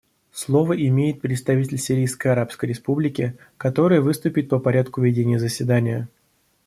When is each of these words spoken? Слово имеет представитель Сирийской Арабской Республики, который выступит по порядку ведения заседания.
Слово 0.31 0.73
имеет 0.87 1.21
представитель 1.21 1.77
Сирийской 1.77 2.29
Арабской 2.29 2.65
Республики, 2.65 3.37
который 3.57 3.99
выступит 3.99 4.49
по 4.49 4.57
порядку 4.57 4.99
ведения 5.01 5.37
заседания. 5.37 6.07